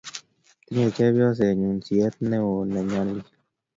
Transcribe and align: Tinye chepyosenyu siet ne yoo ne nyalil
Tinye 0.65 0.85
chepyosenyu 0.95 1.69
siet 1.85 2.15
ne 2.27 2.37
yoo 2.43 2.61
ne 2.71 2.79
nyalil 2.89 3.23